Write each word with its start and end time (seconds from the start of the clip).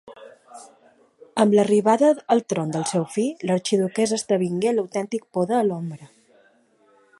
Amb 1.43 1.53
l'arribada 1.59 2.09
al 2.35 2.41
tron 2.53 2.73
del 2.77 2.87
seu 2.93 3.05
fill, 3.17 3.45
l'arxiduquessa 3.51 4.19
esdevingué 4.21 4.75
l'autèntic 4.75 5.31
poder 5.39 5.57
a 5.59 5.63
l'ombra. 5.71 6.11